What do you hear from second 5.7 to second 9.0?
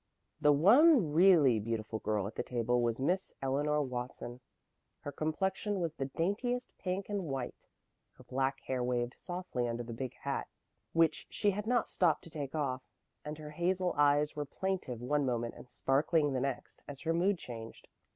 was the daintiest pink and white, her black hair